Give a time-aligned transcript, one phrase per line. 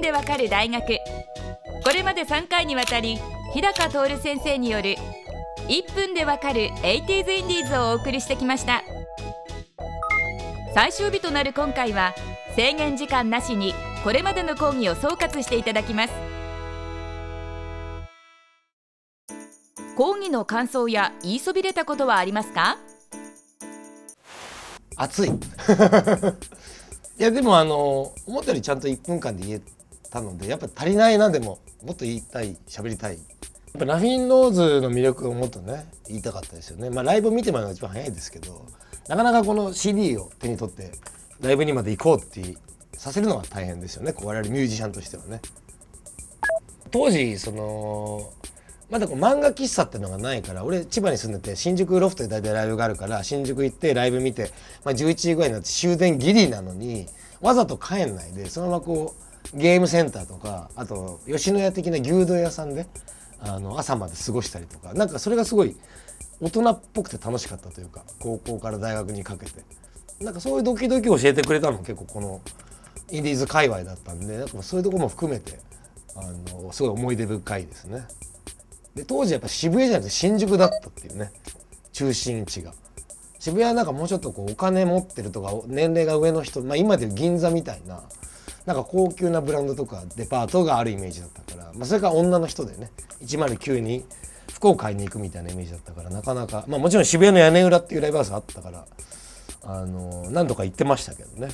[0.00, 0.98] 分でわかる大学。
[1.84, 3.18] これまで3回にわたり
[3.52, 4.96] 日高徹先生による
[5.68, 8.82] 1分でわかる 80s インディーズをお送りしてきました。
[10.74, 12.14] 最終日となる今回は
[12.56, 16.14] 制限時間なしにこれまでの講義を総括していただきます。
[19.96, 22.78] 講義の感想や言いそびれたことはありますか？
[24.96, 25.30] 熱い。
[27.18, 29.60] いやでもあの思ったよりちゃんと1分間で言え
[30.10, 33.14] たのでやっぱ足りないなでももっと言いたい喋りたい。
[33.14, 33.20] や
[33.78, 36.90] っぱラフィンノーズの魅力をもっとね言いたかったですよね。
[36.90, 38.66] まあライブ見てもらうのが一番早いですけど
[39.08, 40.92] なかなかこの CD を手に取って
[41.40, 42.56] ライブにまで行こうって
[42.94, 44.14] させるのは大変ですよね。
[44.22, 45.40] 我々ミュージシャンとしてはね。
[46.90, 48.32] 当時その
[48.90, 54.50] まだこう漫画喫茶っていうのがないから俺千葉に住んでて新宿ロフトで大体ライブがあるから新宿行ってライブ見て、
[54.84, 57.06] まあ、11時ぐらいになって終電ギリなのに
[57.40, 62.86] わざと帰んないでそのままこうゲームセンターとかあと吉野家的な牛丼屋さんで
[63.40, 65.76] あの朝まで過ごしたりとかなんかそれがすごい
[66.40, 69.52] 大人っぽくて楽しかったというか高校から大学にかけて
[70.20, 72.40] なんかそういうドキドキ教えてくれたの結構この
[73.10, 75.58] インディーズ界隈だったんでなんかそういうとこも含めて
[76.14, 78.04] あのすごい思い出深いですね。
[78.94, 81.30] で当時やっぱ渋谷じゃなくて新宿だったっていうね
[81.92, 82.74] 中心地が
[83.38, 88.02] 渋谷はなんかもうちょっとこうお金持ってるとか年齢が上の人、まあ、今でいう銀座みたいな
[88.66, 92.90] なんか高級なブランドとかデパートがあるイメージだったから、まあ、それから女の人でね
[93.22, 94.04] 109に
[94.52, 98.86] 服を買いに行くみたいなイメージだったからなかなか、まあ、もちろん渋谷の屋根裏っていうライブハウスあったから
[99.62, 101.52] あの何度か行ってましたけどね。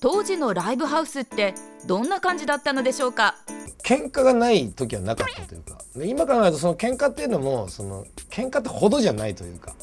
[0.00, 1.54] 当時のライブハウスって
[1.86, 3.36] どんな感じだったのでしょうか？
[3.82, 9.74] 喧嘩がない時はなかったというか今考えるとその喧嘩っていうのもその喧嘩ってほどじゃないというか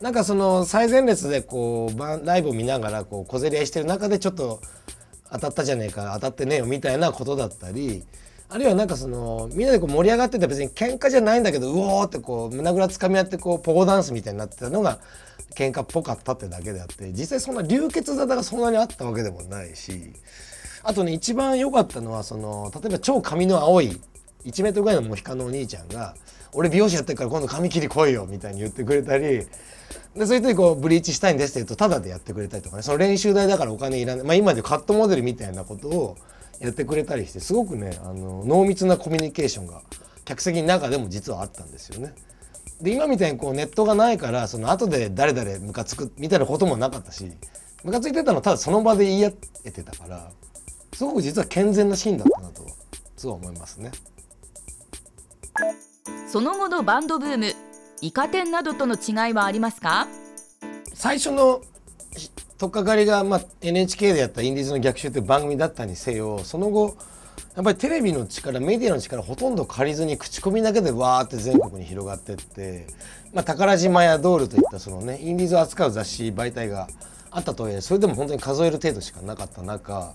[0.00, 4.60] なんかその最前列でこうライブを見ながらこう小競り合いしてる中でちょっと
[5.34, 8.04] 当たったじゃねえか当たってねえよみたいなことだったり
[8.48, 15.00] あるいはなんかそのみんなでこう盛り上がってて別に喧嘩じゃないんだけどうおーってこう胸ぐらつかみ合ってこうポゴダンスみたいになってたのが
[15.56, 20.12] 喧嘩っぽかったってだけであって実際そんな流血沙汰がそんなにあったわけでもないし
[20.84, 24.00] あとね一番良かったのはその例えば超髪の青い
[24.44, 26.14] 1メートルぐらいのモヒカンのお兄ちゃんが
[26.52, 29.46] 「俺美容師やってるから今度髪切り来いよ」みたいに言ってくれたり
[30.14, 36.16] でそういう時こうブリーチしたいんですって言うとタダでやってくれたりとかねその練習代だからお金いらない、まあ、今でカットモデルみたいなことを
[36.60, 39.82] やってくれたりしてすごくねあの濃密なコミュニケーションが
[40.24, 42.14] 客席の中でも実はあったんですよね。
[42.80, 47.30] で今みたいにこうネットがないからその後で誰々ムカつくみたいなこともなかったし
[47.84, 49.32] ムカついてたのはただその場で言い合
[49.64, 50.30] えてたから
[50.92, 52.66] すごく実は健全なシーンだったなと
[53.16, 53.90] すごい思いますね。
[56.34, 57.54] その後のバンドブーム
[58.00, 60.08] イカ天などとの違いはありますか？
[60.92, 61.62] 最初の
[62.58, 66.96] 取っかかりが、まあ、NHK でやった「インディーズの逆襲」っていう番組だったにせよその後
[67.54, 72.88] やっぱりテレビの力メディアの力ほとんど借りずに口コミだけでわーって全国に広がってって、
[73.32, 76.88] まあ、宝島やドールといったそのねインディーズを扱う雑誌媒体が
[77.30, 80.10] あったとはいえそれでも本当に数える程度しかなかった中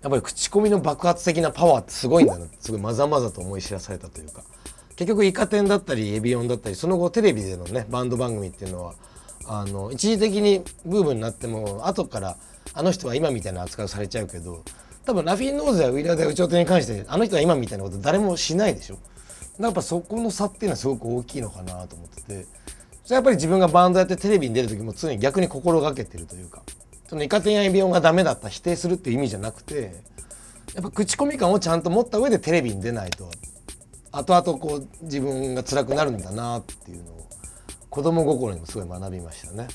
[0.00, 4.42] やっぱり口コミの爆発的なパワーってすごいんだなすごいまざまざと思い知らされたというか。
[5.00, 8.94] 結局イカ天だったりエビオンだったりその後テレビでのねバンド番組っていうのは
[9.46, 12.36] あの一時的にブームになっても後から
[12.74, 14.62] あの人は今みたいな扱いをされちゃうけど
[15.06, 18.98] 多分ラフィンノーズやウィラーダ・ウチョウテに関してあの人は今みたいなこと誰もしないでしょ。
[19.58, 22.46] やっぱそこの差っていうのはすごく大きいのかなと思ってて。
[23.04, 26.62] それやっぱり自分がバンドやってテレビに出る時も常に逆に心がけてるというか
[27.08, 29.94] そのイカ天やエビオンがダメだった否定するっていう意味じゃなくて
[30.74, 33.28] やっぱ口コミ感をちゃんと持った上でテレビに出ないと。
[34.12, 37.28] 後々こう自分が辛くなるんだなっていうのを
[37.88, 39.68] 子供心にもすごい学びましたね。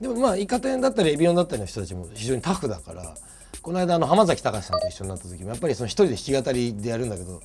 [0.00, 3.14] でもまあイカ天だったりエビオンだったりの人たちも非常にタフだから
[3.62, 7.40] この間あの浜崎隆さんと一緒になった時もやっぱりその一人で弾き語りでやるんだけど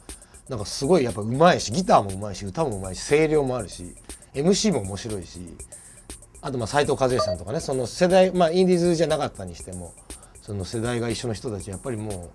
[0.50, 3.96] なんかすごいやっぱうまいしギターもうまいし歌もうまいし声量もあるし
[4.34, 5.40] MC も面白いし
[6.42, 9.94] あとまあ斉藤和義さんとかねその世代まあインディーズじゃなかったにしても
[10.42, 12.30] その世代が一緒の人たちやっぱりもう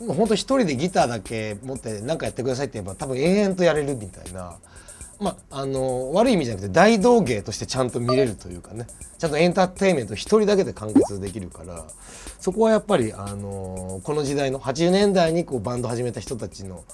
[0.00, 4.56] もうほんと一人でギターだけ持って何かやってくださいって言えば多分延々とやれるみたいな。
[5.20, 11.84] まあ、あの悪い意味じゃなくて大道芸としてちゃんと見れるというかねちゃんとエンターテインメント一人だけで完結できるから
[12.40, 16.84] そこはやっぱり、あのこの時代の80年代にこうバンド始めた人たちの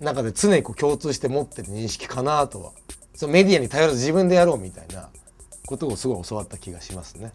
[0.00, 2.72] 中で常にこう共通して持ってる認識かなとは
[3.14, 5.10] そのメディアに頼らず自分でやろうみたいな
[5.66, 7.32] ことをすごい教わった気がしますね。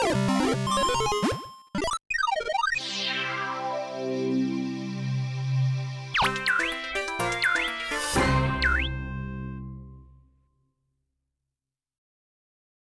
[0.00, 0.31] you